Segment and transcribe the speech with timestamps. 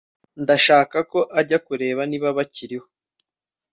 [0.43, 2.87] Ndashaka ko ujya kureba niba bikiriho